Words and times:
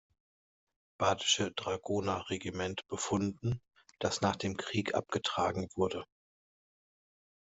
Badische 0.97 1.51
Dragoner-Regiment 1.51 2.87
befunden, 2.87 3.61
das 3.99 4.21
nach 4.21 4.35
dem 4.35 4.57
Krieg 4.57 4.95
abgetragen 4.95 5.67
wurde. 5.75 6.07